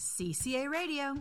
[0.00, 1.14] CCA Radio.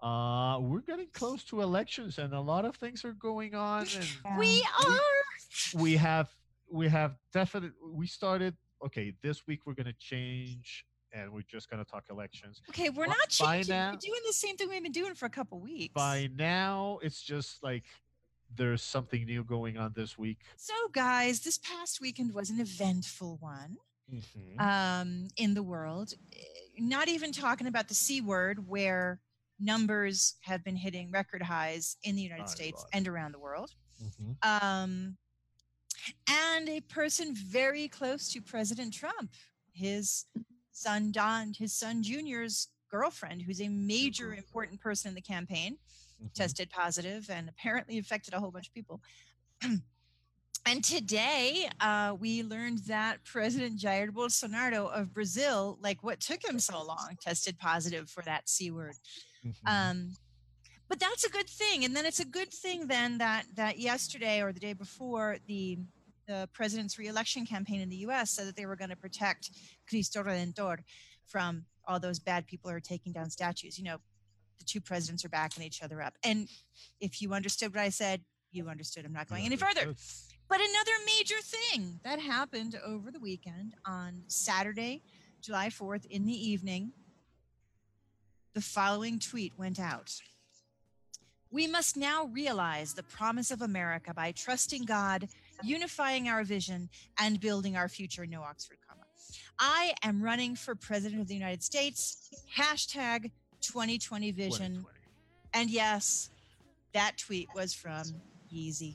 [0.00, 3.84] Uh, we're getting close to elections, and a lot of things are going on.
[3.96, 5.80] And We are.
[5.80, 6.30] we have
[6.70, 7.72] we have definite.
[7.84, 8.54] We started.
[8.84, 12.62] Okay, this week we're going to change, and we're just going to talk elections.
[12.68, 13.74] Okay, we're Well, not changing.
[13.74, 15.94] now- We're doing the same thing we've been doing for a couple weeks.
[15.94, 17.82] By now, it's just like
[18.54, 20.38] there's something new going on this week.
[20.56, 23.78] So, guys, this past weekend was an eventful one
[24.12, 24.60] Mhm.
[24.60, 26.12] um, in the world.
[26.32, 26.36] Eh,
[26.78, 29.20] Not even talking about the C word, where
[29.60, 32.90] numbers have been hitting record highs in the United States Lord.
[32.92, 33.70] and around the world.
[34.02, 34.36] Mhm.
[34.44, 35.16] Um,
[36.28, 39.32] and a person very close to President Trump,
[39.72, 40.26] his
[40.72, 45.78] son Don, his son Junior's girlfriend, who's a major important person in the campaign,
[46.20, 46.32] Mhm.
[46.34, 49.00] tested positive and apparently infected a whole bunch of people.
[50.66, 56.58] and today uh, we learned that President Jair Bolsonaro of Brazil, like what took him
[56.58, 58.94] so long, tested positive for that C word.
[59.44, 59.54] Mhm.
[59.66, 60.12] Um,
[60.88, 64.42] but that's a good thing, and then it's a good thing then that that yesterday
[64.42, 65.78] or the day before the
[66.26, 68.30] the president's reelection campaign in the U.S.
[68.30, 69.50] said that they were going to protect
[69.86, 70.78] Cristo Redentor
[71.26, 73.78] from all those bad people who are taking down statues.
[73.78, 73.98] You know,
[74.58, 76.14] the two presidents are backing each other up.
[76.22, 76.48] And
[77.00, 78.22] if you understood what I said,
[78.52, 79.04] you understood.
[79.04, 79.94] I'm not going any further.
[80.54, 85.02] But another major thing that happened over the weekend on Saturday,
[85.42, 86.92] July 4th in the evening,
[88.52, 90.14] the following tweet went out.
[91.50, 95.26] We must now realize the promise of America by trusting God,
[95.64, 96.88] unifying our vision,
[97.18, 98.24] and building our future.
[98.24, 99.02] No Oxford comma.
[99.58, 102.30] I am running for president of the United States.
[102.56, 104.52] Hashtag 2020 vision.
[104.52, 104.98] 2020.
[105.52, 106.30] And yes,
[106.92, 108.04] that tweet was from
[108.54, 108.94] Yeezy.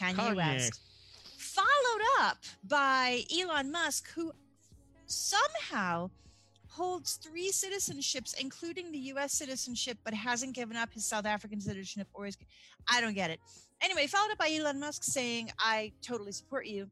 [0.00, 0.36] Kanye, Kanye.
[0.36, 0.80] West.
[1.38, 4.32] Followed up by Elon Musk, who
[5.06, 6.10] somehow
[6.68, 12.08] holds three citizenships, including the US citizenship, but hasn't given up his South African citizenship
[12.14, 12.36] or his.
[12.88, 13.40] I don't get it.
[13.82, 16.88] Anyway, followed up by Elon Musk saying, I totally support you.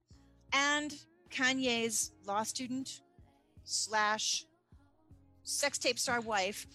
[0.52, 0.94] And
[1.30, 3.02] Kanye's law student
[3.64, 4.44] slash
[5.42, 6.66] sex tape star wife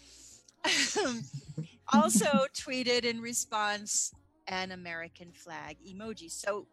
[1.94, 4.14] also tweeted in response
[4.52, 6.30] an American flag emoji.
[6.30, 6.68] So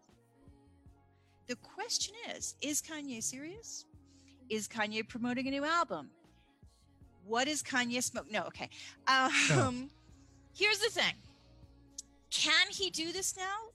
[1.46, 3.86] the question is Is Kanye serious?
[4.50, 6.10] Is Kanye promoting a new album?
[7.24, 8.30] What is Kanye smoke?
[8.30, 8.68] No, okay.
[9.06, 9.90] Um,
[10.54, 11.14] Here's the thing
[12.30, 13.70] Can he do this now?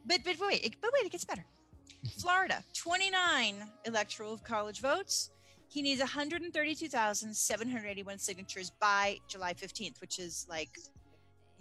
[0.06, 1.44] But but wait, it- but wait, it gets better.
[2.20, 5.30] Florida, 29 electoral college votes.
[5.70, 10.70] He needs 132,781 signatures by July 15th, which is like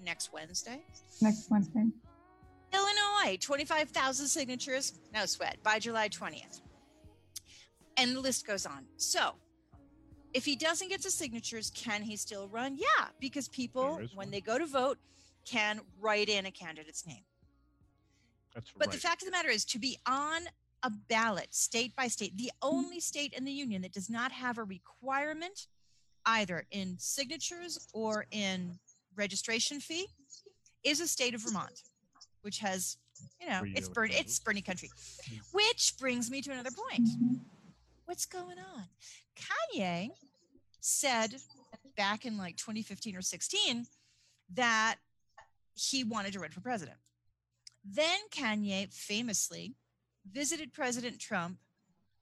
[0.02, 0.82] next Wednesday.
[1.22, 1.88] next Wednesday.
[2.78, 6.62] Illinois, 25,000 signatures, no sweat, by July 20th.
[7.98, 8.86] And the list goes on.
[8.98, 9.34] So,
[10.34, 12.78] if he doesn't get the signatures, can he still run?
[12.78, 14.98] Yeah, because people, when they go to vote,
[15.46, 17.24] can write in a candidate's name.
[18.54, 18.92] That's But right.
[18.94, 20.42] the fact of the matter is, to be on
[20.84, 24.58] a ballot, state by state, the only state in the union that does not have
[24.58, 25.68] a requirement
[26.26, 28.78] either in signatures or in
[29.16, 30.08] registration fee
[30.84, 31.82] is the state of Vermont,
[32.42, 32.98] which has,
[33.40, 34.90] you know, Free it's Bernie, it's Bernie country.
[35.30, 35.40] Mm.
[35.52, 37.08] Which brings me to another point.
[37.08, 37.40] Mhm.
[38.06, 38.86] What's going on?
[39.36, 40.10] Kanye
[40.80, 41.36] said
[41.96, 43.88] back in like 2015 or 16
[44.54, 44.96] that
[45.76, 46.98] he wanted to run for president.
[47.84, 49.76] Then Kanye famously
[50.30, 51.60] visited President Trump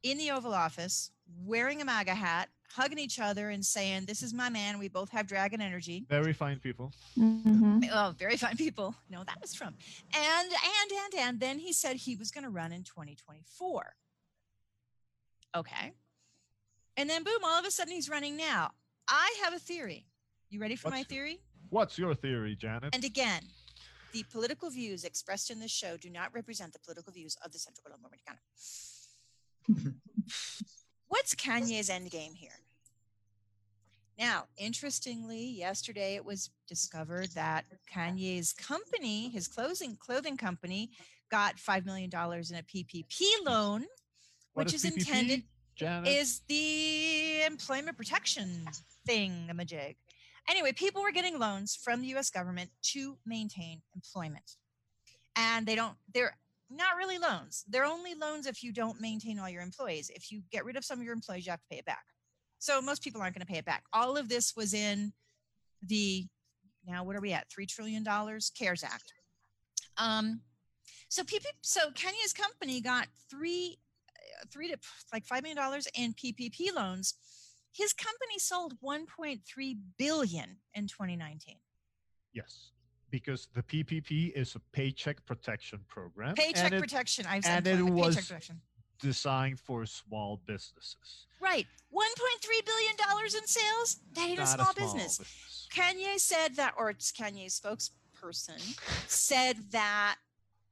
[0.04, 1.12] in the Oval Office
[1.44, 4.80] wearing a MAGA hat, hugging each other and saying, This is my man.
[4.80, 6.06] We both have dragon energy.
[6.10, 6.92] Very fine people.
[7.18, 7.90] Mhm.
[7.94, 8.96] Oh, very fine people.
[9.10, 9.78] No, that was Trump.
[10.14, 13.96] And and and and then he said he was going to run in 2024.
[15.56, 15.94] Okay.
[16.98, 18.72] And then boom, all of a sudden he's running now.
[19.08, 20.08] I have a theory.
[20.50, 21.40] You ready for my What's- theory?
[21.70, 22.94] What's your theory, Janet?
[22.96, 23.42] And again,
[24.14, 27.60] the political views expressed in this show do not represent the political views of the
[27.60, 28.40] Centro Colombo Americano.
[31.16, 32.60] What's Kanye's end game here?
[34.20, 40.92] Now, interestingly, yesterday it was discovered that Kanye's company, his clothing clothing company,
[41.32, 43.86] got five million dollars in a PPP loan,
[44.56, 45.44] What which is, PPP, intended
[45.78, 46.10] Janet?
[46.10, 48.66] is the employment protection
[49.08, 49.96] thing, a majig.
[50.50, 54.58] Anyway, people were getting loans from the US government to maintain employment.
[55.38, 56.38] And they don't, they're
[56.70, 57.64] not really loans.
[57.68, 60.10] They're only loans if you don't maintain all your employees.
[60.14, 62.06] If you get rid of some of your employees, you have to pay it back.
[62.60, 63.84] So most people aren't going to pay it back.
[63.94, 65.14] All of this was in
[65.82, 66.26] the,
[66.88, 67.48] now what are we at?
[67.50, 69.14] $3 trillion CARES Act.
[69.98, 70.42] Um,
[71.10, 73.78] so people, so Kanye's company got three
[74.52, 74.78] three to
[75.14, 77.16] like five million dollars in PPP loans.
[77.72, 81.56] His company sold 1.3 billion in 2019.
[82.34, 82.72] yes,
[83.20, 86.36] because the PPP is a paycheck protection program.
[86.36, 87.26] Paycheck it protection.
[87.26, 88.30] I've said and it was-
[89.00, 91.28] designed for small businesses.
[91.40, 91.66] Right.
[91.94, 94.00] 1.3 billion dollars in sales.
[94.16, 95.18] That ain't a not small, business.
[95.20, 95.68] business.
[95.74, 98.60] Kanye said that, or it's Kanye's spokesperson
[99.08, 100.18] said that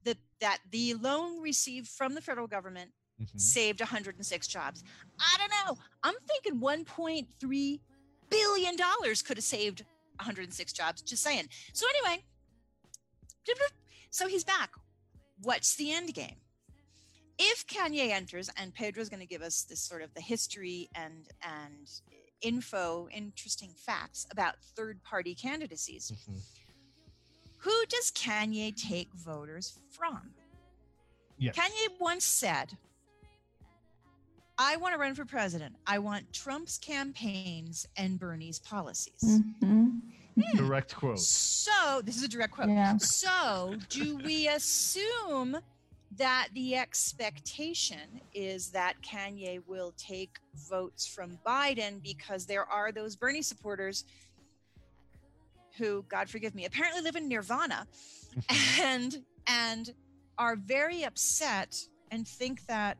[0.04, 2.92] the that the loan received from the federal government
[3.22, 3.39] Mhm.
[3.39, 4.84] saved 106 jobs.
[5.19, 5.81] I don't know.
[6.04, 7.80] I'm thinking 1.3
[8.30, 9.86] billion dollars could have saved
[10.19, 11.01] 106 jobs.
[11.01, 11.48] Just saying.
[11.74, 12.24] So anyway,
[14.10, 14.72] so he's back.
[15.42, 16.36] What's the end game?
[17.40, 21.28] If Kanye enters, and Pedro's going to give us this sort of the history and
[21.42, 21.90] and
[22.42, 26.12] info, interesting facts about third-party candidacies.
[26.12, 26.42] Mhm.
[27.60, 30.34] Who does Kanye take voters from?
[31.38, 31.56] Yes.
[31.56, 32.78] Kanye once said,
[34.57, 35.75] I want to run for president.
[35.88, 39.24] I want Trump's campaigns and Bernie's policies.
[39.24, 40.01] Mhm.
[40.36, 40.58] Hmm.
[40.58, 41.20] Direct quote.
[41.20, 42.70] So, this is a direct quote.
[42.70, 42.98] Yeah.
[42.98, 45.58] So, do we assume
[46.18, 50.38] that the expectation is that Kanye will take
[50.70, 54.06] votes from Biden because there are those Bernie supporters
[55.78, 57.88] who, God forgive me, apparently live in Nirvana
[58.80, 59.94] and and
[60.38, 61.78] are very upset
[62.12, 62.98] and think that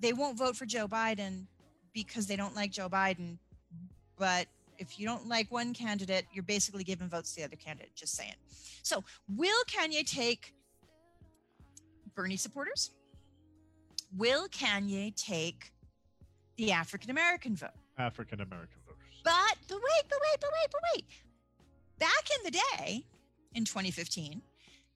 [0.00, 1.46] they won't vote for Joe Biden
[1.92, 3.38] because they don't like Joe Biden.
[4.18, 4.46] But
[4.78, 7.94] if you don't like one candidate, you're basically giving votes to the other candidate.
[7.94, 8.34] Just saying.
[8.82, 10.54] So, will Kanye take
[12.14, 12.90] Bernie supporters?
[14.16, 15.72] Will Kanye take
[16.56, 17.70] the African American vote?
[17.98, 19.00] African American voters.
[19.24, 21.04] But but wait, but wait, but wait, but wait.
[21.98, 23.04] Back in the day,
[23.54, 24.42] in 2015,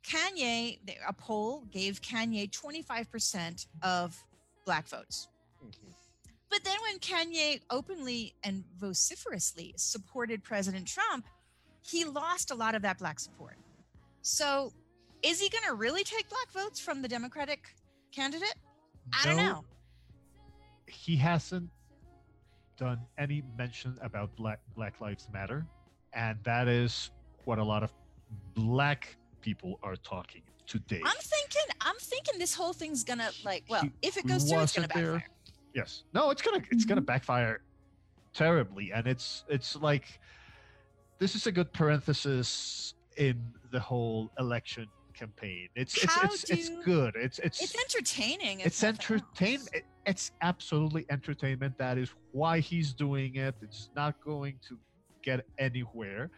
[0.05, 4.23] Kanye, a poll gave Kanye 25% of
[4.65, 5.29] black votes.
[5.65, 5.95] Mhm.
[6.51, 11.27] But then when Kanye openly and vociferously supported President Trump,
[11.83, 13.57] he lost a lot of that black support.
[14.23, 14.73] So
[15.23, 17.75] is he going to really take black votes from the Democratic
[18.13, 18.55] candidate?
[19.13, 19.65] I don't know.
[20.87, 21.71] He hasn't
[22.79, 25.67] done any mention about Black Black Lives Matter,
[26.13, 27.11] and that is
[27.45, 27.93] what a lot of
[28.55, 31.01] black people are talking today.
[31.05, 34.61] I'm thinking, I'm thinking this whole thing's gonna like, well, He if it goes through,
[34.61, 35.25] it's gonna wasn't there.
[35.79, 36.03] Yes.
[36.13, 37.07] No, it's gonna it's gonna Mhm.
[37.07, 37.61] backfire
[38.35, 40.07] terribly, and it's it's like
[41.21, 43.37] this is a good parenthesis in
[43.71, 45.69] the whole election campaign.
[45.77, 47.15] It's it's How it's, it's do- good.
[47.17, 48.59] It's it's It's entertaining.
[48.61, 48.95] it's else.
[48.99, 49.85] entertainment.
[50.07, 51.79] It's absolutely entertainment.
[51.79, 53.55] That is why he's doing it.
[53.63, 54.79] It's not going to
[55.23, 56.31] get anywhere.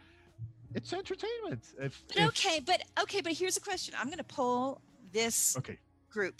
[0.75, 1.63] It's entertainment.
[1.79, 3.95] If, But if- okay, but okay, but here's a question.
[3.97, 4.81] I'm gonna poll
[5.11, 5.77] this okay,
[6.11, 6.37] group.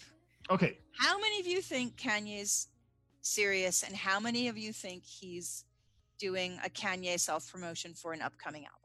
[0.52, 0.78] okay.
[1.04, 2.68] How many of you think Kanye's
[3.22, 5.66] serious, and how many of you think he's
[6.18, 8.78] doing a Kanye self promotion for an upcoming album?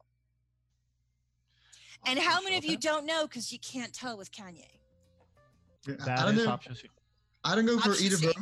[2.06, 4.76] And how many of you don't know because you can't tell with Kanye?
[6.06, 6.52] I don't is know.
[6.52, 6.88] option C.
[7.44, 8.32] I don't go for Option either C.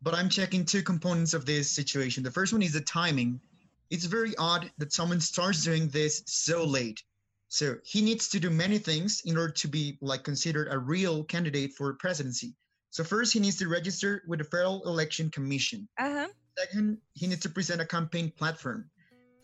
[0.00, 2.22] but I'm checking two components of this situation.
[2.22, 3.40] The first one is the timing.
[3.90, 7.02] It's very odd that someone starts doing this so late.
[7.48, 11.24] So he needs to do many things in order to be like considered a real
[11.24, 12.54] candidate for presidency.
[12.92, 15.88] So first, he needs to register with the Federal Election Commission.
[15.98, 16.28] Uh huh.
[16.58, 18.90] Second, he needs to present a campaign platform.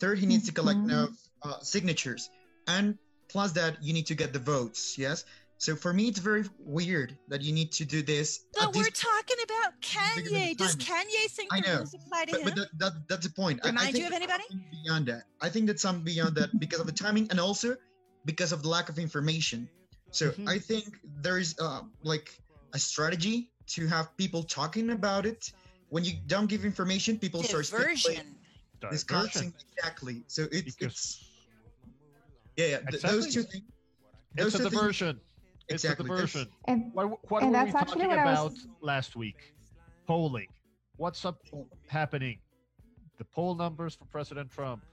[0.00, 0.84] Third, he needs to collect Mhm.
[0.84, 2.28] enough uh, signatures,
[2.66, 4.98] and plus that, you need to get the votes.
[4.98, 5.24] Yes.
[5.56, 8.44] So for me, it's very weird that you need to do this.
[8.54, 10.56] But this we're talking about Kanye.
[10.56, 10.76] Does.
[10.76, 12.44] Kanye think I know, apply to but, him?
[12.44, 13.60] but that, that, that's the point.
[13.64, 14.44] I- I Remind you of anybody?
[14.84, 17.76] Beyond that, I think that's something beyond that because of the timing and also
[18.26, 19.68] because of the lack of information.
[20.10, 20.48] So Mhm.
[20.48, 20.84] I think
[21.22, 22.38] there is uh, like
[22.74, 25.52] a strategy to have people talking about it.
[25.90, 28.34] When you don't give information, people start speculating.
[28.80, 28.90] Diversion.
[28.90, 30.22] discussing exactly.
[30.28, 31.24] So it's it's
[32.56, 33.32] yeah, yeah th- those Exactly.
[33.32, 33.64] two things.
[34.36, 35.20] it's Those a two things- diversion.
[35.68, 36.08] It's a Exactly.
[36.08, 36.52] There's- diversion.
[36.66, 39.54] And What, what and were we that's actually talking what I about was- last week?
[40.06, 40.46] Polling.
[40.96, 41.38] What's up
[41.88, 42.38] happening?
[43.18, 44.84] The poll numbers for President Trump.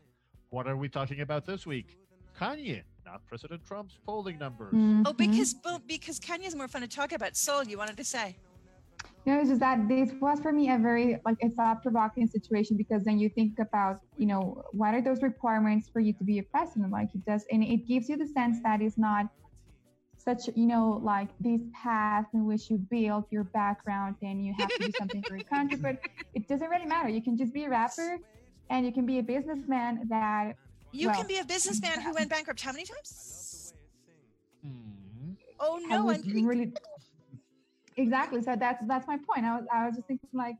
[0.50, 1.98] What are we talking about this week?
[2.40, 4.74] Kanye, not President Trump's polling numbers.
[4.74, 5.18] Oh, Mhm.
[5.18, 7.36] because well, because Kanye's more fun to talk about.
[7.36, 8.36] Sol, you wanted to say?
[9.26, 13.04] No, it's just that this was for me a very like a thought-provoking situation because
[13.04, 16.44] then you think about, you know, what are those requirements for you to be a
[16.44, 16.92] president?
[16.92, 19.28] Like it does, and it gives you the sense that it's not
[20.18, 24.70] such, you know, like this path in which you build your background and you have
[24.70, 25.78] to do something for your country.
[25.78, 26.00] But
[26.34, 27.10] it doesn't really matter.
[27.10, 28.18] You can just be a rapper,
[28.72, 30.56] and you can be a businessman that
[30.96, 33.74] You Well, can be a businessman who went bankrupt how many times?
[34.64, 35.34] Hmm.
[35.60, 36.72] Oh no, I'm would really
[37.98, 38.42] exactly.
[38.42, 39.46] So that's that's my point.
[39.46, 40.56] I was I was just thinking like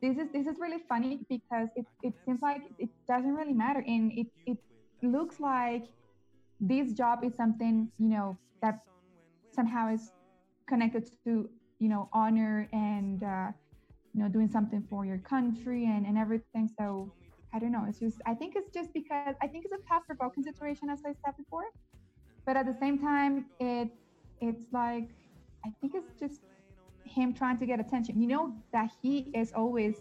[0.00, 3.82] this is this is really funny because it, it seems like it doesn't really matter
[3.86, 4.58] and it it
[5.02, 5.82] looks like
[6.60, 8.78] this job is something you know that
[9.52, 10.12] somehow is
[10.68, 13.48] connected to you know honor and uh,
[14.14, 17.12] you know doing something for your country and and everything so
[17.52, 20.04] i don't know it's just i think it's just because i think it's a thought
[20.06, 21.64] provoking situation as i said before
[22.46, 23.88] but at the same time it
[24.40, 25.08] it's like
[25.64, 26.40] i think it's just
[27.10, 28.20] him trying to get attention.
[28.20, 29.96] You know that he is always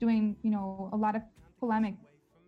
[0.00, 1.22] doing you know a lot of
[1.60, 1.94] polemic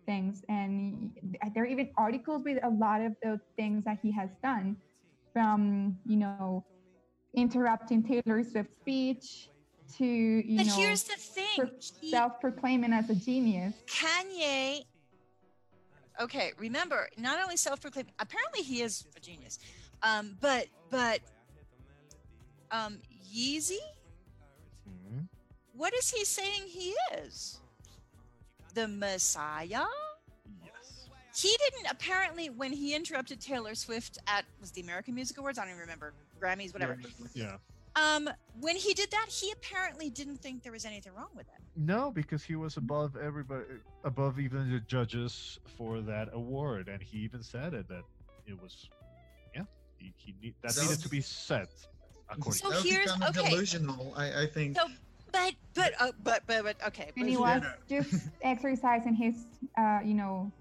[0.05, 1.11] things and
[1.53, 4.75] there are even articles with a lot of the things that he has done
[5.33, 6.63] from you know
[7.35, 9.49] interrupting taylor swift's speech
[9.97, 14.83] to you But know here's the thing: he, self-proclaiming as a genius Kanye.
[16.19, 19.59] Okay, remember, not only self-proclaiming Apparently, he is a genius.
[20.03, 21.19] Um, but but
[22.71, 22.99] um,
[23.33, 23.77] Yeezy.
[24.85, 25.21] Hmm.
[25.73, 27.59] What is he saying he is?
[28.73, 29.85] The Messiah?
[30.63, 31.09] Yes.
[31.35, 35.59] He didn't apparently when he interrupted Taylor Swift at was the American Music Awards.
[35.59, 36.97] I don't even remember Grammys, whatever.
[37.33, 37.57] Yeah.
[37.97, 41.61] Um, when he did that, he apparently didn't think there was anything wrong with it.
[41.75, 43.65] No, because he was above everybody,
[44.03, 48.03] above even the judges for that award, and he even said it that
[48.45, 48.89] it was,
[49.55, 49.63] yeah,
[49.97, 51.67] he, he need, that So- needed to be said
[52.29, 52.61] according.
[52.61, 53.49] So that would be here's- kind of okay.
[53.49, 54.13] delusional.
[54.15, 54.77] I, I think.
[54.77, 54.87] So,
[55.31, 57.11] but but uh, but but but okay.
[57.17, 59.35] and he was just exercising his
[59.77, 60.51] uh, you know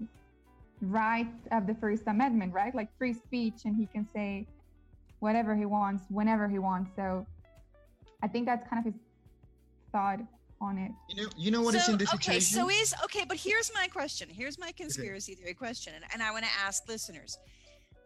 [0.83, 4.47] right of the first amendment right like free speech and he can say
[5.21, 7.27] whatever he wants whenever he wants so
[8.23, 9.01] i think that's kind of his
[9.93, 10.21] thought
[10.61, 12.59] on it You know, you know what is so, in this okay, situation?
[12.59, 14.27] so is okay, but here's my question.
[14.31, 17.39] Here's my conspiracy theory question, and, and I want to ask listeners,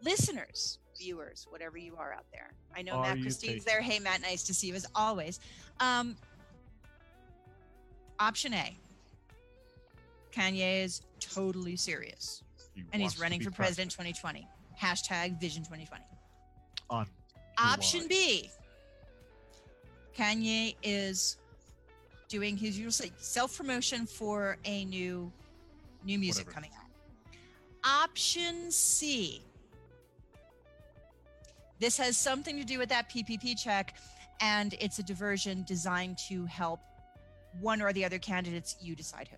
[0.03, 2.51] listeners, viewers, whatever you are out there.
[2.75, 3.79] I know Are Matt Christine's taking- there.
[3.81, 5.39] Hey, Matt, nice to see you as always.
[5.79, 6.17] Um,
[8.19, 8.77] option A:
[10.33, 12.43] Kanye is totally serious,
[12.75, 14.45] He and he's running be for president 2020.
[14.79, 16.03] Hashtag Vision 2020.
[16.91, 17.07] On
[17.57, 18.07] Option.
[18.07, 18.49] B
[20.15, 21.37] Kanye is
[22.27, 25.31] doing his usual self promotion for a new
[26.05, 26.53] new music Whatever.
[26.53, 28.03] coming out.
[28.03, 29.41] Option C
[31.81, 33.95] this has something to do with that PPP check,
[34.39, 36.79] and it's a diversion designed to help
[37.59, 38.75] one or the other candidates.
[38.79, 39.37] You decide who.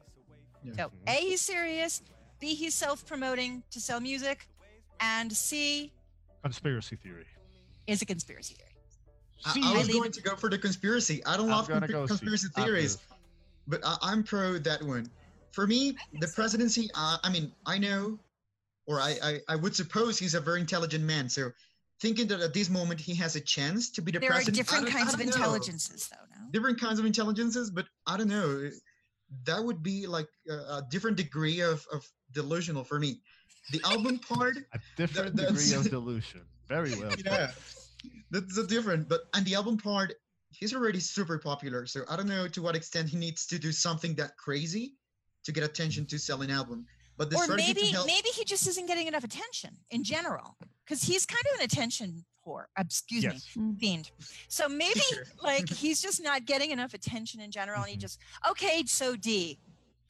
[0.69, 0.73] Yeah.
[0.75, 2.01] So, A, he's serious.
[2.41, 4.49] B, he's self promoting to sell music.
[4.99, 5.93] And C,
[6.43, 7.25] conspiracy theory.
[7.87, 8.69] Is a conspiracy theory.
[9.45, 11.23] I, I was leave going to go for the conspiracy.
[11.25, 12.97] I don't I'm love gonna go conspiracy I'm theories,
[13.67, 15.09] but I, I'm pro that one.
[15.51, 16.33] For me, the so.
[16.33, 16.89] presidency.
[16.95, 18.17] Uh, I mean, I know,
[18.87, 21.29] or I, I, I would suppose he's a very intelligent man.
[21.29, 21.51] So,
[22.01, 24.57] thinking that at this moment he has a chance to be the there are president.
[24.57, 25.35] I different kinds of don't know.
[25.35, 26.41] intelligences, though.
[26.41, 26.51] No.
[26.51, 28.69] Different kinds of intelligences, but I don't know.
[29.45, 33.19] That would be like a, a different degree of, of delusional for me.
[33.71, 37.11] The album part, A different that's- degree of dilution Very well.
[37.25, 37.51] yeah,
[38.31, 39.07] that's a different.
[39.09, 40.13] But and the album part,
[40.49, 41.85] he's already super popular.
[41.85, 44.95] So I don't know to what extent he needs to do something that crazy
[45.45, 46.85] to get attention to sell an album.
[47.17, 48.07] But the Or maybe help.
[48.07, 52.25] maybe he just isn't getting enough attention in general, because he's kind of an attention
[52.45, 52.65] whore.
[52.75, 53.47] uh, Excuse me, Yes.
[53.55, 53.79] Mm.
[53.79, 54.11] fiend.
[54.47, 55.23] So maybe Sure.
[55.43, 58.01] like he's just not getting enough attention in general, and he Mhm.
[58.01, 58.83] just okay.
[58.87, 59.59] So D,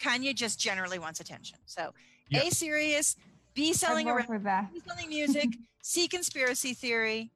[0.02, 1.60] Kanye just generally wants attention.
[1.66, 1.94] So
[2.30, 2.44] Yeah.
[2.44, 3.16] A serious,
[3.54, 5.50] B I selling a vote for that B selling music,
[5.82, 7.32] C conspiracy theory,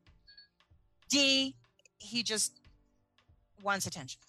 [1.09, 1.55] D
[1.99, 2.53] he just
[3.63, 4.19] wants attention,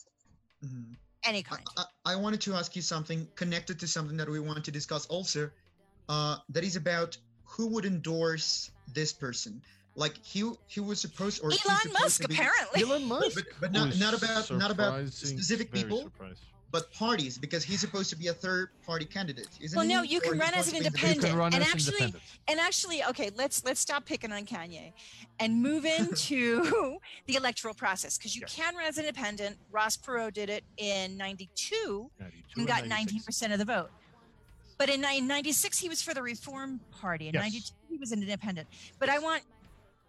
[0.65, 0.97] Mhm.
[1.25, 1.63] any kind.
[1.77, 5.07] I, I wanted to ask you something connected to something that we want to discuss
[5.07, 5.51] also.
[6.09, 9.61] Uh, that is about who would endorse this person.
[9.95, 12.83] Like he he was supposed or Elon supposed Musk to be- apparently.
[12.83, 13.35] Elon Musk.
[13.35, 16.03] but, but not not about not about specific people.
[16.05, 16.41] surprised.
[16.71, 19.93] But parties because he's supposed to be a third party candidate, isn't Well, he?
[19.95, 21.35] no, you can he's run as an to You can independent.
[21.39, 22.23] run And as actually- independent.
[22.49, 24.93] and actually okay let's let's stop picking on kanye
[25.41, 28.55] and move into the electoral process because you Yes.
[28.55, 33.53] can run as an independent ross perot did it in 92 92 and got 19%
[33.53, 33.91] of the vote
[34.77, 37.43] but in 96 he was for the reform party in Yes.
[37.43, 39.43] 92 he was an independent but i want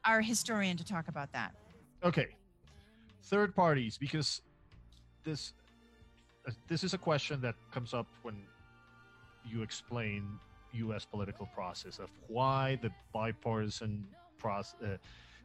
[0.05, 1.53] our historian to talk about that
[2.03, 2.27] Okay,
[3.23, 4.41] third parties because
[5.25, 5.51] this
[6.67, 8.43] this is a question that comes up when
[9.45, 10.39] you explain
[10.73, 11.05] U.S.
[11.05, 14.05] political process of why the bipartisan
[14.37, 14.97] process, uh,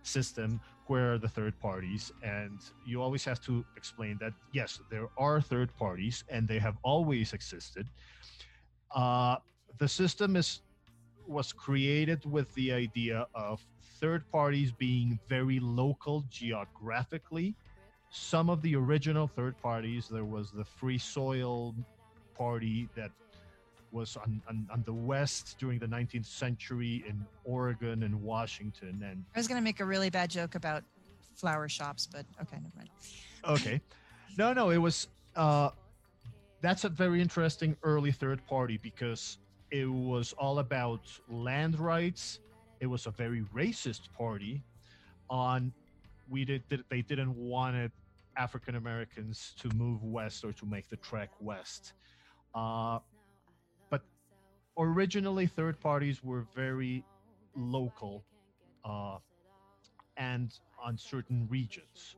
[0.03, 5.09] system where are the third parties and you always have to explain that yes there
[5.17, 7.89] are third parties and they have always existed
[8.95, 9.37] uh,
[9.79, 10.61] the system is
[11.27, 13.65] was created with the idea of
[14.01, 17.55] third parties being very local geographically.
[18.17, 21.75] Some of the original third parties, there was the Free Soil
[22.39, 23.11] Party that
[23.91, 29.03] was on, on, on the west during the 19th century in Oregon and Washington.
[29.05, 30.85] And i was going to make a really bad joke about
[31.35, 32.89] flower shops but okay never mind
[33.49, 33.81] okay,
[34.37, 35.09] no, no, it was.
[35.37, 35.71] Uh,
[36.61, 39.39] that's a very interesting early third party because
[39.71, 42.41] it was all about land rights.
[42.81, 44.63] It was a very racist party.
[45.31, 45.73] On
[46.29, 47.93] we did, did they didn't want it
[48.37, 51.93] African Americans to move west or to make the trek west.
[52.55, 52.99] Uh,
[53.91, 54.03] but
[54.79, 57.05] originally, third parties were very
[57.57, 58.25] local
[58.85, 59.19] uh,
[60.17, 62.17] and on certain regions.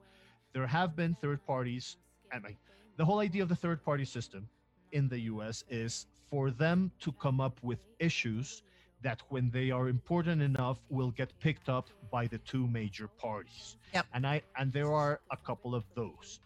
[0.52, 1.96] There have been third parties,
[2.32, 2.56] and like,
[2.96, 4.48] the whole idea of the third party system
[4.92, 8.62] in the US is for them to come up with issues
[9.06, 13.76] that when they are important enough will get picked up by the two major parties.
[13.94, 14.06] Yep.
[14.14, 16.40] And I and there are a couple of those.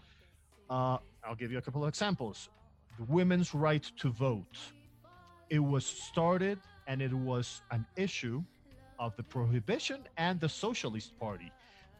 [0.69, 2.51] Uh, I'll give you a couple of examples.
[2.99, 4.57] The women's right to vote.
[5.49, 8.45] It was started and it was an issue
[8.99, 11.51] of the prohibition and the socialist party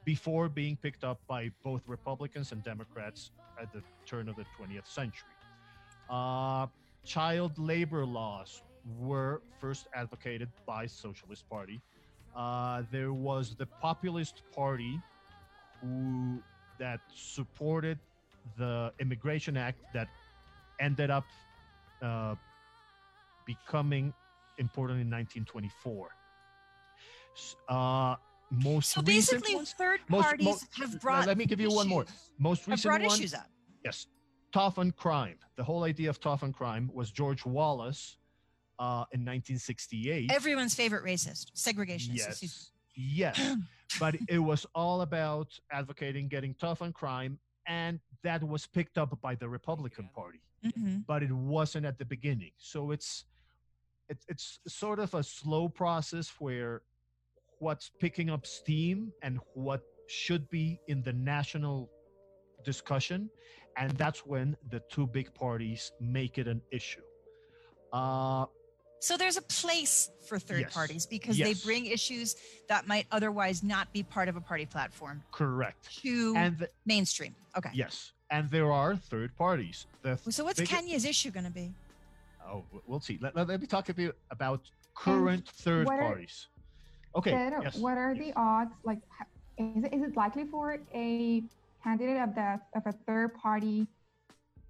[0.05, 3.31] before being picked up by both Republicans and Democrats
[3.63, 5.35] at the turn of the 20th century.
[6.11, 6.67] Uh,
[7.05, 8.63] child labor laws
[8.99, 11.81] were first advocated by Socialist Party.
[12.37, 15.01] Uh, there was the Populist Party,
[15.81, 16.43] who
[16.79, 17.99] that supported
[18.57, 20.09] the Immigration Act that
[20.81, 21.25] ended up
[22.03, 22.35] uh,
[23.47, 24.13] becoming
[24.59, 26.09] important in 1924.
[27.69, 28.17] Uh,
[28.51, 31.87] most so basically ones- third most- parties mo- have brought let me give you one
[31.89, 32.03] more.
[32.03, 33.47] issues- most have recent brought one issues up
[33.85, 34.09] yes
[34.53, 38.17] tough on crime the whole idea of tough on crime was george wallace
[38.81, 41.53] uh, in 1968 everyone's favorite racist.
[41.55, 42.71] Segregationist yes.
[42.97, 43.57] yes.
[43.99, 49.11] But it was all about advocating getting tough on crime and that was picked up
[49.21, 50.41] by the republican party.
[50.63, 50.73] Me.
[50.79, 51.07] Mhm.
[51.07, 52.53] but it wasn't at the beginning.
[52.59, 53.25] So it's
[54.09, 56.83] it, it's sort of a slow process where
[57.59, 61.91] what's picking up steam and what should be in the national
[62.65, 63.31] discussion
[63.77, 67.07] and that's when the two big parties make it an issue.
[67.93, 68.47] Uh
[69.01, 70.75] So there's a place for third Yes.
[70.75, 71.49] parties because Yes.
[71.49, 72.37] they bring issues
[72.69, 77.35] that might otherwise not be part of a party platform correct to and the, mainstream.
[77.57, 77.71] Okay.
[77.73, 81.75] yes and there are third parties the So what's bigger- Kanye's issue going to be?
[82.47, 85.99] oh we'll see let, let, let me talk a bit about um, current third what
[85.99, 86.47] are- parties
[87.17, 88.23] okay Ted, yes what are yes.
[88.23, 88.73] the odds?
[88.85, 89.27] Like, h-
[89.77, 91.43] is it, is it likely for a
[91.83, 93.87] candidate of the of a third party,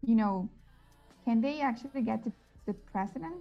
[0.02, 0.48] you know,
[1.26, 2.32] can they actually get to
[2.66, 3.34] the president?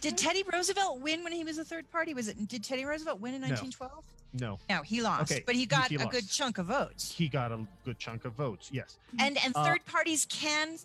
[0.00, 2.14] Did Teddy Roosevelt win when he was a third party?
[2.14, 4.04] Was it did Teddy Roosevelt win in 1912?
[4.34, 7.12] no No, he lost, Okay, but he he- got he a good chunk of votes.
[7.12, 10.78] he got a good chunk of votes yes And and Uh, third parties can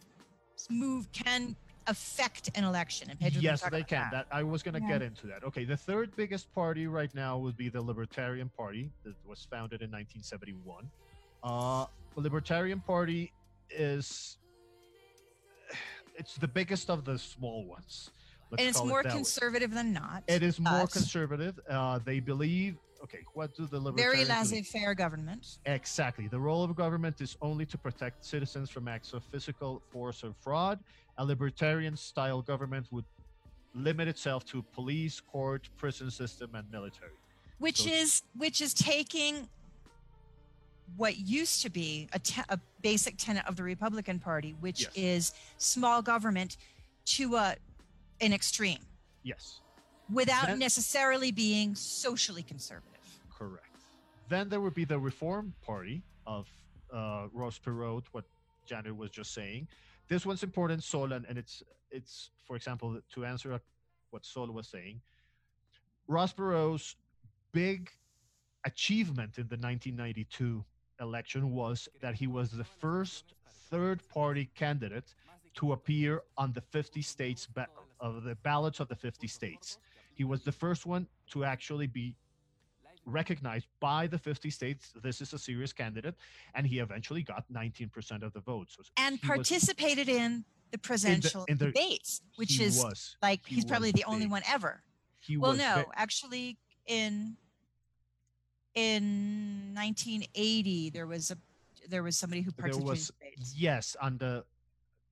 [0.69, 1.55] move can
[1.87, 3.09] affect an election.
[3.09, 4.87] And Pedro yes they about can that i was going to Yeah.
[4.93, 8.89] get into that okay the third biggest party right now would be the libertarian party
[9.03, 10.89] that was founded in 1971
[11.43, 11.85] uh
[12.15, 13.33] the libertarian party
[13.69, 14.37] is
[16.15, 18.11] it's the biggest of the small ones
[18.53, 19.15] Let's and it's call it more that way.
[19.15, 20.23] conservative than not.
[20.27, 20.93] it is more us.
[20.93, 23.83] conservative uh they believe okay what do the Very
[24.19, 24.51] libertarians believe?
[24.51, 25.57] laissez-faire government.
[25.65, 26.27] Exactly.
[26.27, 30.33] The role of government is only to protect citizens from acts of physical force or
[30.39, 30.77] fraud.
[31.17, 33.05] A libertarian style government would
[33.73, 37.17] limit itself to police, court, prison system, and military.
[37.57, 39.49] which So- is which is taking
[40.95, 44.91] what used to be a, te- a basic tenet of the Republican Party, which Yes.
[44.95, 46.57] is small government,
[47.05, 47.55] to a
[48.21, 48.79] an extreme
[49.23, 49.61] Yes,
[50.11, 52.99] without Then- necessarily being socially conservative.
[53.29, 53.67] correct.
[54.29, 56.47] Then there would be the Reform Party of
[56.91, 58.25] uh, Ross Perot, what
[58.65, 59.67] Janet was just saying.
[60.09, 63.59] this one's important, Sol, and, and it's it's for example to answer
[64.11, 65.01] what Sol was saying.
[66.07, 66.95] Ross Perot's
[67.51, 67.89] big
[68.65, 70.63] achievement in the 1992
[70.99, 73.33] election was that he was the first
[73.69, 75.13] third party candidate
[75.55, 77.67] to appear on the 50 states ba-
[78.03, 79.79] of the ballots of the 50 states.
[80.13, 82.15] He was the first one to actually be
[83.05, 84.93] recognized by the 50 states.
[85.01, 86.15] This is a serious candidate
[86.53, 90.77] and he eventually got 19% of the votes So and he was- participated in the
[90.77, 93.15] presidential in the- debates, which is was.
[93.21, 94.83] like he he's probably the only one ever.
[95.19, 97.37] he Well, no, actually, in
[98.75, 101.37] in 1980, there was a
[101.87, 104.43] there was somebody who there participated was yes on the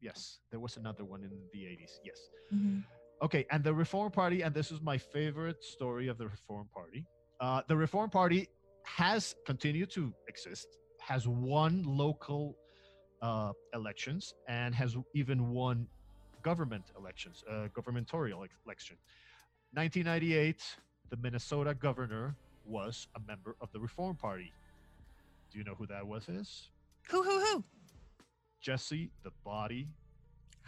[0.01, 2.19] yes there was another one in the 80s yes
[2.53, 2.83] Mhm.
[3.21, 7.05] Okay, and the Reform Party, and this is my favorite story of the Reform Party.
[7.39, 8.49] Uh, the Reform Party
[8.83, 10.67] has continued to exist,
[10.99, 12.57] has won local
[13.21, 15.87] uh, elections, and has even won
[16.41, 18.97] government elections, uh, gubernatorial election.
[19.73, 20.61] 1998,
[21.11, 22.35] the Minnesota governor
[22.65, 24.51] was a member of the Reform Party.
[25.51, 26.27] Do you know who that was?
[26.27, 26.69] Is
[27.11, 27.63] Who who who?
[28.65, 29.87] Jesse the Body.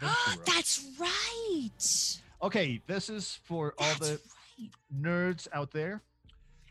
[0.46, 2.20] That's right.
[2.42, 4.20] Okay, this is for all the
[4.58, 4.70] right.
[5.00, 6.02] nerds out there.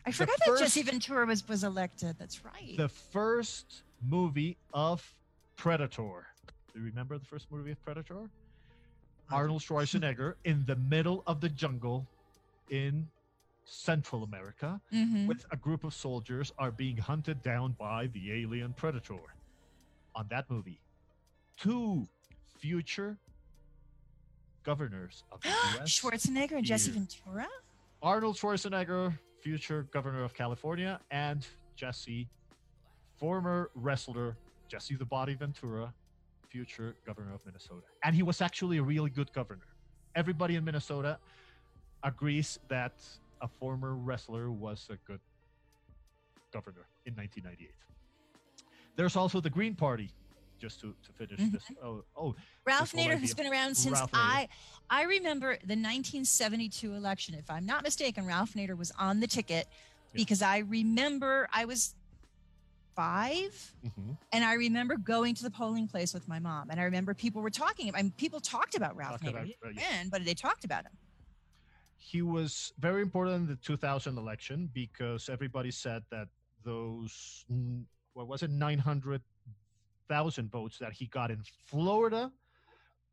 [0.05, 2.17] I the forgot that Jesse Ventura was was elected.
[2.19, 2.75] That's right.
[2.77, 5.01] The first movie of
[5.55, 6.27] Predator.
[6.73, 8.29] Do you remember the first movie of Predator?
[9.31, 12.05] Arnold Schwarzenegger in the middle of the jungle
[12.69, 13.07] in
[13.63, 15.27] Central America Mhm.
[15.27, 19.21] with a group of soldiers are being hunted down by the alien Predator.
[20.15, 20.79] On that movie,
[21.57, 22.07] two
[22.59, 23.17] future
[24.63, 25.49] governors of the
[25.81, 26.91] US Schwarzenegger and Jesse.
[26.91, 27.47] Ventura.
[28.01, 32.27] Arnold Schwarzenegger, future governor of California, and Jesse,
[33.17, 34.35] former wrestler
[34.67, 35.93] Jesse the Body Ventura,
[36.49, 37.83] future governor of Minnesota.
[38.03, 39.67] And he was actually a really good governor.
[40.15, 41.17] Everybody in Minnesota
[42.03, 42.93] agrees that
[43.41, 45.19] a former wrestler was a good
[46.51, 47.71] governor in 1998.
[48.95, 50.11] There's also the Green Party,
[50.63, 51.63] just to, to finish this.
[51.83, 53.99] Oh, oh, Ralph Nader, who's been around since.
[54.13, 54.47] I
[54.89, 57.35] I remember the 1972 election.
[57.35, 60.21] If I'm not mistaken, Ralph Nader was on the ticket Yeah.
[60.21, 61.95] because I remember I was
[62.95, 64.15] five mhm.
[64.31, 66.69] and I remember going to the polling place with my mom.
[66.69, 67.91] And I remember people were talking.
[67.93, 69.53] I mean, people talked about Ralph Talked Nader.
[69.61, 70.03] about- uh, yeah.
[70.09, 70.93] but they talked about him.
[71.97, 76.27] he was very important in the 2000 election because everybody said that
[76.63, 77.45] those
[78.13, 78.51] what was it
[80.09, 82.31] 900,000 votes that he got in Florida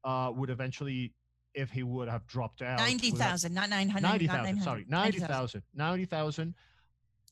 [0.04, 1.12] uh, would eventually
[1.54, 4.02] if he would have dropped out 90,000, not 900.
[4.02, 6.54] not 90,000 900, sorry 90,000 90,000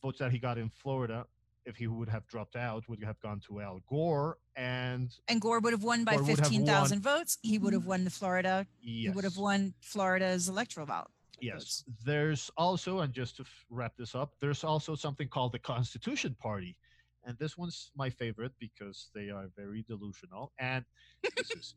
[0.03, 1.25] votes that he got in Florida
[1.67, 5.61] if he would have dropped out would have gone to Al Gore and And Gore
[5.61, 7.39] would have won by Gore 15,000 votes.
[7.43, 8.67] He would have won the Florida.
[8.81, 11.09] yes He would have won Florida's electoral vote.
[11.41, 15.59] Yes, there's also, and just to f- wrap this up, there's also something called the
[15.61, 16.77] Constitution Party,
[17.29, 20.51] and this one's my favorite because they are very delusional.
[20.59, 20.85] And
[21.37, 21.75] this is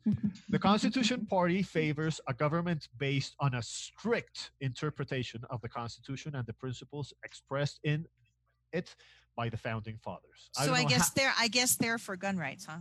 [0.48, 6.46] the Constitution Party favors a government based on a strict interpretation of the Constitution and
[6.46, 8.06] the principles expressed in
[8.72, 8.96] it
[9.36, 10.48] by the founding fathers.
[10.54, 12.78] So I guess how- they're I guess they're for gun rights, huh?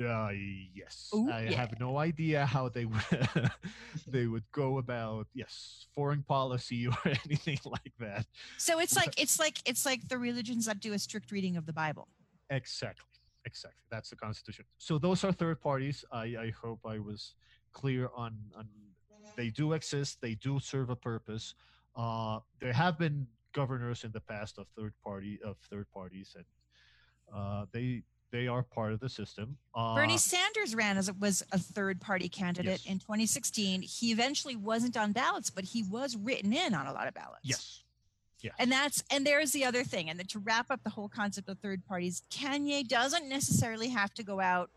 [0.00, 0.30] Uh,
[0.74, 1.10] yes.
[1.14, 1.56] Ooh, I yeah.
[1.56, 3.02] have no idea how they would
[4.06, 8.26] they would go about yes foreign policy or anything like that.
[8.58, 11.66] So it's like it's like it's like the religions that do a strict reading of
[11.66, 12.08] the Bible.
[12.50, 13.06] Exactly.
[13.44, 13.82] Exactly.
[13.90, 14.64] That's the constitution.
[14.78, 16.04] So those are third parties.
[16.12, 17.34] I, I hope I was
[17.72, 18.68] clear on on
[19.36, 20.18] they do exist.
[20.20, 21.54] They do serve a purpose.
[21.96, 26.44] Uh, there have been governors in the past of third party of third parties, and
[27.34, 28.02] uh, they
[28.32, 29.56] they are part of the system.
[29.74, 32.86] Uh, Bernie Sanders ran as a, was a third party candidate Yes.
[32.86, 33.82] in 2016.
[33.82, 37.42] He eventually wasn't on ballots, but he was written in on a lot of ballots.
[37.44, 37.84] Yes.
[38.40, 38.54] Yes.
[38.58, 40.10] And that's and there's the other thing.
[40.10, 44.12] And then to wrap up the whole concept of third parties, Kanye doesn't necessarily have
[44.14, 44.70] to go out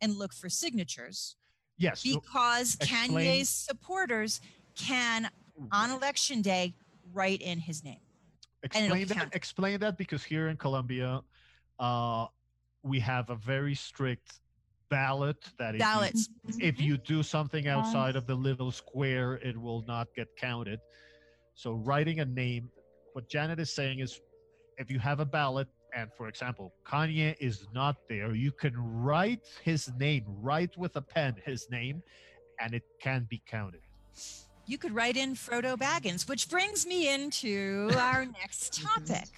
[0.00, 1.36] and look for signatures
[1.78, 2.02] yes.
[2.02, 4.40] because explain- Kanye's supporters
[4.74, 5.28] can
[5.70, 6.74] on election day
[7.12, 8.00] write in his name.
[8.64, 11.20] explain that explain that because here in colombia
[11.78, 12.26] uh
[12.82, 14.40] we have a very strict
[14.90, 16.28] ballot that if you- Ballots.
[16.58, 16.82] if mm-hmm.
[16.82, 20.80] you do something outside of the little square it will not get counted
[21.54, 22.68] so writing a name
[23.14, 24.20] what janet is saying is
[24.76, 29.46] if you have a ballot and for example kanye is not there you can write
[29.64, 32.02] his name write with a pen his name
[32.60, 33.80] and it can be counted
[34.66, 38.86] You could write in Frodo Baggins, which brings me into our next mm-hmm.
[38.86, 39.28] topic.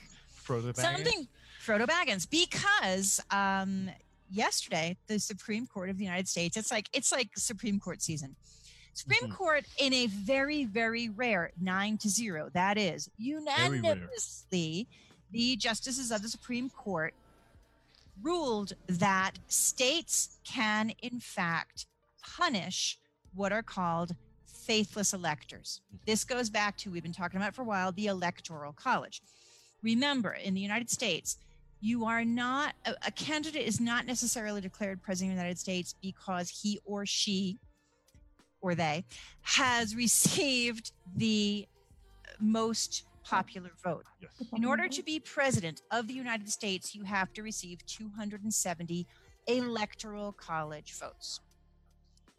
[0.46, 0.76] Frodo Baggins.
[0.76, 1.28] Something
[1.64, 3.90] Frodo Baggins, because um,
[4.30, 8.36] yesterday, the Supreme Court of the United States, it's like it's like Supreme Court season.
[8.92, 9.34] Supreme Mhm.
[9.34, 14.86] Court in a very, very rare nine to zero, that is unanimously,
[15.32, 17.14] the justices of the Supreme Court
[18.22, 21.86] ruled that states can, in fact,
[22.22, 22.98] punish
[23.34, 24.14] what are called
[24.46, 25.80] faithless electors.
[26.06, 29.20] This goes back to, we've been talking about for a while, the Electoral College.
[29.82, 31.36] Remember, in the United States,
[31.84, 35.94] you are not, a, a candidate is not necessarily declared president of the United States
[36.00, 37.58] because he or she
[38.62, 39.04] or they
[39.42, 41.68] has received the
[42.40, 44.06] most popular vote.
[44.18, 44.30] Yes.
[44.56, 49.06] In order to be president of the United States, you have to receive 270
[49.46, 51.40] electoral college votes.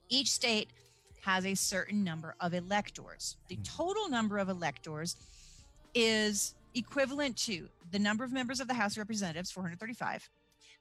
[0.09, 0.69] Each state
[1.21, 3.37] has a certain number of electors.
[3.47, 3.63] The Mhm.
[3.77, 5.15] total number of electors
[5.93, 10.29] is equivalent to the number of members of the House of Representatives, 435,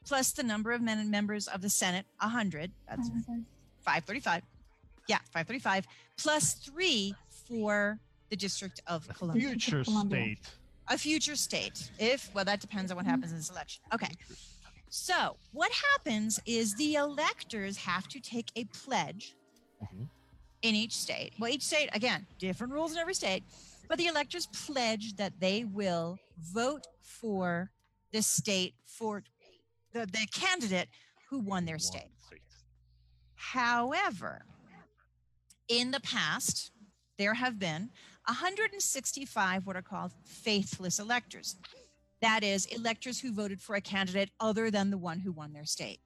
[0.04, 2.70] plus the number of men members of the Senate, 100.
[2.88, 3.08] That's
[3.82, 4.42] 535.
[5.08, 7.14] Yeah, 535, plus three
[7.48, 7.98] for
[8.30, 10.38] the District of A Columbia future state.
[10.88, 14.08] a future state if well that depends on what happens in this election okay
[14.88, 19.34] so what happens is the electors have to take a pledge
[19.82, 20.08] Mhm.
[20.62, 23.44] in each state well each state again different rules in every state
[23.88, 26.18] but the electors pledge that they will
[26.52, 27.70] vote for
[28.12, 29.22] the state for
[29.92, 30.88] the, the candidate
[31.30, 32.10] who won their state
[33.52, 34.42] However,
[35.68, 36.72] in the past,
[37.18, 37.90] there have been
[38.26, 41.56] 165 what are called faithless electors.
[42.22, 45.66] That is, electors who voted for a candidate other than the one who won their
[45.66, 46.00] state.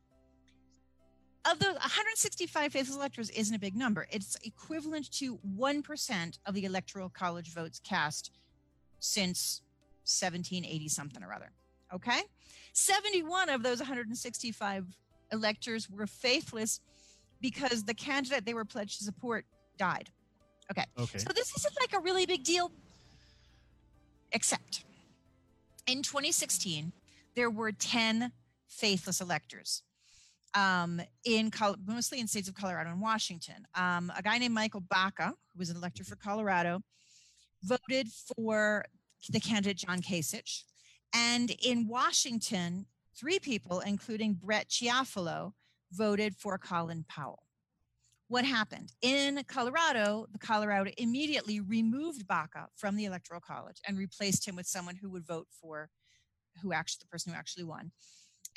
[1.45, 4.07] Of those 165 faithless electors isn't a big number.
[4.11, 8.31] It's equivalent to 1% of the electoral college votes cast
[8.99, 9.63] since
[10.05, 11.53] 1780 something or other.
[11.95, 12.21] Okay?
[12.73, 14.87] 71 of those 165
[15.33, 16.81] electors were faithless
[17.41, 19.45] because the candidate they were pledged to support
[19.77, 20.11] died.
[20.71, 20.85] Okay.
[20.99, 21.19] Okay.
[21.19, 22.71] So this isn't like a really big deal,
[24.33, 24.85] except
[25.87, 26.93] in 2016,
[27.35, 28.33] there were 10
[28.67, 29.83] faithless electors.
[30.55, 34.81] Um, in Col- mostly in states of Colorado and Washington, um, a guy named Michael
[34.81, 36.81] Baca, who was an elector for Colorado,
[37.63, 38.85] voted for
[39.29, 40.63] the candidate John Kasich,
[41.15, 42.87] and in Washington,
[43.19, 45.53] three people, including Bret Chiafalo,
[45.93, 47.43] voted for Colin Powell.
[48.29, 48.93] What happened?
[49.01, 54.67] In Colorado, the Colorado immediately removed Baca from the Electoral College and replaced him with
[54.67, 55.89] someone who would vote for
[56.63, 57.91] who actually the person who actually won.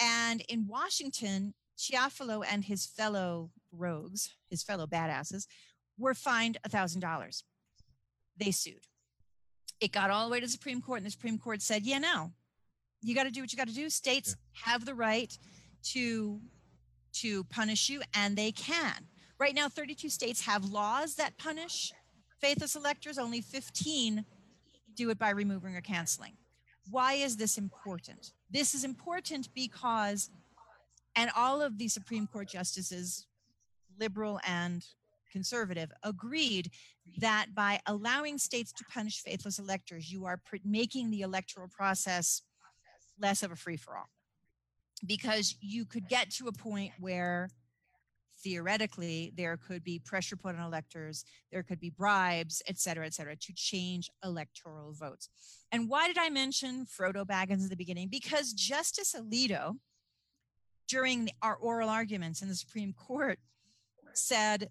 [0.02, 5.48] And in Washington, Chiafalo and his fellow rogues, his fellow badasses,
[5.98, 7.44] were fined $1,000.
[8.38, 8.86] They sued.
[9.80, 11.98] It got all the way to the Supreme Court, and the Supreme Court said, yeah,
[11.98, 12.32] no,
[13.02, 13.90] you got to do what you got to do.
[13.90, 15.36] States have the right
[15.94, 16.40] to
[17.14, 19.08] to punish you, and they can.
[19.40, 21.92] Right now, 32 states have laws that punish
[22.40, 23.18] faithless electors.
[23.18, 24.24] Only 15
[24.96, 26.38] do it by removing or canceling.
[26.90, 28.34] Why is this important?
[28.50, 30.30] This is important because,
[31.16, 33.28] and all of the Supreme Court justices,
[34.00, 34.86] liberal and
[35.32, 36.72] conservative, agreed
[37.18, 42.42] that by allowing states to punish faithless electors, you are making the electoral process
[43.20, 44.10] less of a free for all.
[45.06, 47.50] Because you could get to a point where
[48.44, 53.14] theoretically there could be pressure put on electors, there could be bribes, et cetera, et
[53.14, 55.30] cetera, to change electoral votes.
[55.72, 58.10] And why did I mention Frodo Baggins at the beginning?
[58.10, 59.78] Because Justice Alito,
[60.92, 63.40] during our oral arguments in the Supreme Court,
[64.14, 64.70] said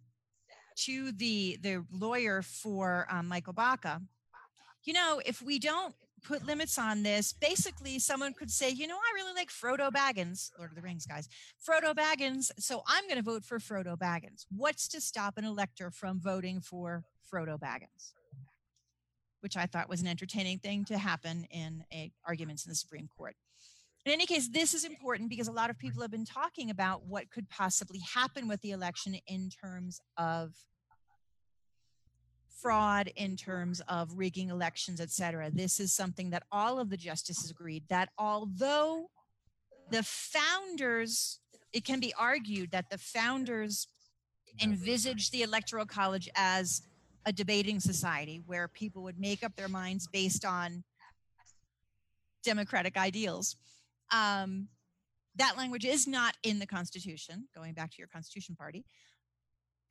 [0.76, 4.02] to the the lawyer for um, Michael Baca,
[4.84, 8.96] you know, if we don't put limits on this, basically someone could say, you know,
[8.96, 11.26] I really like Frodo Baggins, Lord of the Rings guys,
[11.66, 14.44] Frodo Baggins, so I'm going to vote for Frodo Baggins.
[14.54, 18.12] What's to stop an elector from voting for Frodo Baggins?
[19.40, 23.08] Which I thought was an entertaining thing to happen in a, arguments in the Supreme
[23.16, 23.36] Court.
[24.06, 27.04] In any case, this is important because a lot of people have been talking about
[27.06, 30.54] what could possibly happen with the election in terms of
[32.60, 35.50] fraud in terms of rigging elections, et cetera.
[35.50, 39.10] This is something that all of the justices agreed that although
[39.90, 41.40] the founders,
[41.72, 43.88] it can be argued that the founders
[44.62, 46.82] envisaged the electoral college as
[47.26, 50.84] a debating society where people would make up their minds based on
[52.42, 53.56] democratic ideals.
[54.10, 54.68] Um,
[55.36, 58.84] that language is not in the Constitution, going back to your Constitution party.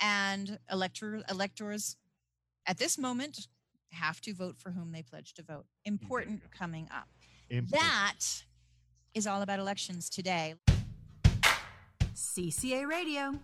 [0.02, 1.96] And elector, electors
[2.66, 3.48] at this moment
[3.92, 5.66] have to vote for whom they pledge to vote.
[5.86, 7.08] Important coming up.
[7.50, 7.82] Important.
[7.82, 8.44] That
[9.14, 10.56] is all about elections today.
[12.14, 13.40] CCA Radio.